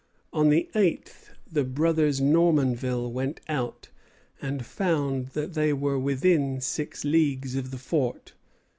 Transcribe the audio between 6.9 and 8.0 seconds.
leagues of the